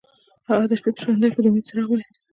هغه 0.49 0.65
د 0.67 0.71
شپه 0.79 0.91
په 0.95 0.99
سمندر 1.03 1.29
کې 1.35 1.41
د 1.41 1.47
امید 1.49 1.65
څراغ 1.67 1.87
ولید. 1.89 2.13